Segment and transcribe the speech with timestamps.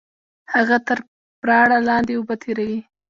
[0.53, 0.97] هغه تر
[1.41, 2.79] پراړه لاندې اوبه تېروي